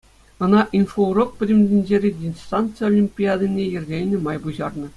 Ӑна 0.43 0.61
«Инфоурок» 0.77 1.29
пӗтӗм 1.37 1.59
тӗнчери 1.67 2.09
дистанци 2.19 2.79
олимпиадине 2.89 3.65
йӗркеленӗ 3.67 4.17
май 4.29 4.37
пуҫарнӑ. 4.47 4.89